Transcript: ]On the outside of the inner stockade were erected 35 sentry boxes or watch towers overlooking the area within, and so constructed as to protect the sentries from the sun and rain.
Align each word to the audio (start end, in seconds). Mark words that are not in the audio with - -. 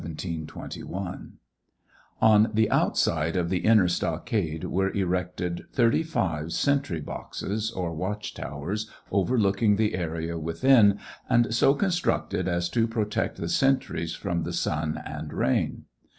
]On 2.19 2.49
the 2.55 2.71
outside 2.71 3.35
of 3.35 3.49
the 3.51 3.59
inner 3.59 3.87
stockade 3.87 4.63
were 4.63 4.89
erected 4.93 5.65
35 5.73 6.51
sentry 6.53 6.99
boxes 6.99 7.69
or 7.69 7.93
watch 7.93 8.33
towers 8.33 8.89
overlooking 9.11 9.75
the 9.75 9.93
area 9.93 10.39
within, 10.39 10.97
and 11.29 11.53
so 11.53 11.75
constructed 11.75 12.47
as 12.47 12.67
to 12.69 12.87
protect 12.87 13.37
the 13.37 13.47
sentries 13.47 14.15
from 14.15 14.41
the 14.41 14.53
sun 14.53 14.99
and 15.05 15.33
rain. 15.33 15.85